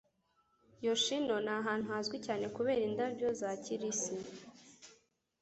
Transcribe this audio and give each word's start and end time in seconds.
Yoshino 0.85 1.35
ni 1.45 1.51
ahantu 1.59 1.85
hazwi 1.93 2.17
cyane 2.25 2.45
kubera 2.55 2.81
indabyo 2.89 3.27
za 3.39 3.49
kirisi. 3.63 4.15